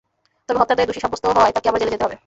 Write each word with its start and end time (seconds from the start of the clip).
তবে 0.47 0.59
হত্যার 0.61 0.77
দায়ে 0.77 0.89
দোষী 0.89 1.01
সাব্যস্ত 1.03 1.25
হওয়ায় 1.35 1.53
তাঁকে 1.55 1.69
আবার 1.69 1.81
জেলে 1.81 1.93
যেতে 1.93 2.05
হবে। 2.05 2.15